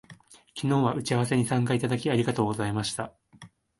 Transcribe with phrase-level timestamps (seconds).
[0.55, 3.13] 昨日は打ち合わせに参加いただき、ありがとうございました